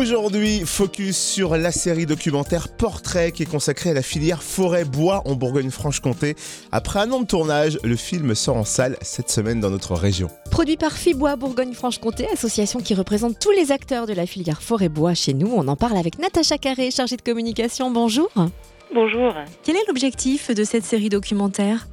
[0.00, 5.34] Aujourd'hui, focus sur la série documentaire Portrait qui est consacrée à la filière forêt-bois en
[5.34, 6.36] Bourgogne-Franche-Comté.
[6.72, 10.28] Après un an de tournage, le film sort en salle cette semaine dans notre région.
[10.50, 15.34] Produit par Fibois Bourgogne-Franche-Comté, association qui représente tous les acteurs de la filière forêt-bois chez
[15.34, 15.52] nous.
[15.54, 17.90] On en parle avec Natacha Carré, chargée de communication.
[17.90, 18.30] Bonjour.
[18.94, 19.34] Bonjour.
[19.64, 21.88] Quel est l'objectif de cette série documentaire?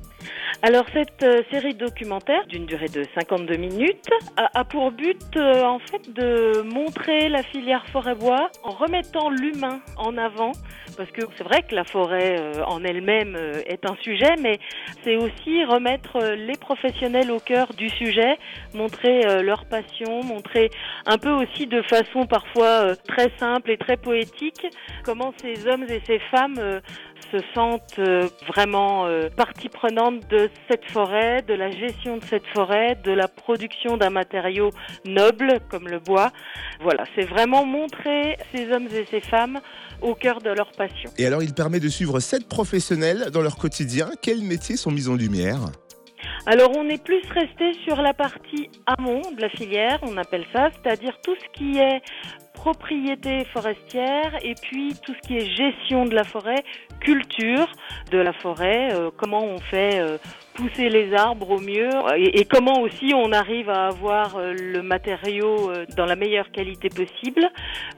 [0.63, 5.77] Alors cette euh, série documentaire d'une durée de 52 minutes a, pour but euh, en
[5.77, 10.53] fait de montrer la filière forêt-bois en remettant l'humain en avant.
[10.97, 13.37] Parce que c'est vrai que la forêt euh, en elle-même
[13.67, 14.57] est un sujet mais
[15.03, 18.39] c'est aussi remettre les professionnels au cœur du sujet,
[18.73, 20.71] montrer leur passion, montrer
[21.05, 24.65] un peu aussi de façon parfois très simple et très poétique
[25.03, 26.81] comment ces hommes et ces femmes
[27.31, 27.99] se sentent
[28.47, 33.97] vraiment partie prenante de cette forêt, de la gestion de cette forêt, de la production
[33.97, 34.71] d'un matériau
[35.05, 36.31] noble comme le bois.
[36.81, 39.59] Voilà, c'est vraiment montrer ces hommes et ces femmes
[40.01, 41.09] au cœur de leur passion.
[41.17, 44.09] Et alors, il permet de suivre sept professionnels dans leur quotidien.
[44.21, 45.59] Quels métiers sont mis en lumière?
[46.45, 50.69] Alors on est plus resté sur la partie amont de la filière, on appelle ça,
[50.71, 52.01] c'est-à-dire tout ce qui est
[52.57, 56.63] propriété forestière et puis tout ce qui est gestion de la forêt,
[56.99, 57.71] culture
[58.11, 60.17] de la forêt, euh, comment on fait euh,
[60.55, 64.81] pousser les arbres au mieux et, et comment aussi on arrive à avoir euh, le
[64.81, 67.47] matériau euh, dans la meilleure qualité possible.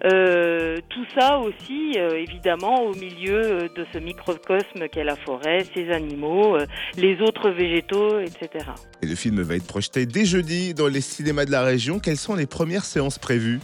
[0.04, 5.66] Euh, tout ça aussi euh, évidemment au milieu euh, de ce microcosme qu'est la forêt,
[5.74, 6.66] ses animaux, euh,
[6.98, 8.66] les autres végétaux, etc.
[9.02, 12.00] Et le film va être projeté dès jeudi dans les cinémas de la région.
[12.00, 13.60] Quelles sont les premières séances prévues?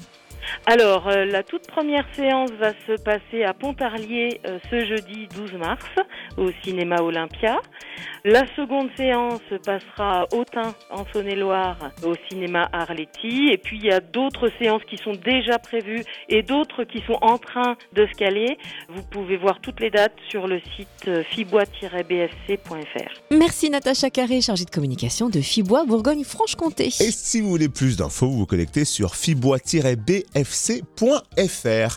[0.66, 5.54] Alors, euh, la toute première séance va se passer à Pontarlier euh, ce jeudi 12
[5.54, 5.86] mars
[6.38, 7.60] au cinéma Olympia.
[8.24, 13.50] La seconde séance passera à Autun en Saône-et-Loire au cinéma Arletty.
[13.52, 17.20] Et puis, il y a d'autres séances qui sont déjà prévues et d'autres qui sont
[17.22, 18.58] en train de se caler.
[18.90, 23.22] Vous pouvez voir toutes les dates sur le site euh, fibois-bfc.fr.
[23.30, 26.86] Merci Natacha Carré, chargée de communication de Fibois Bourgogne-Franche-Comté.
[26.88, 29.14] Et si vous voulez plus d'infos, vous vous connectez sur
[30.44, 31.94] fibois-bfc.fr.